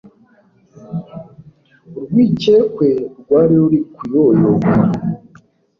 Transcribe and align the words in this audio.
Urwikekwe 1.97 2.89
rwari 3.19 3.53
ruri 3.61 3.79
kuyoyoka. 3.95 4.71